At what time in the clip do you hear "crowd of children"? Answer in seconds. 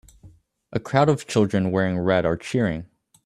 0.79-1.69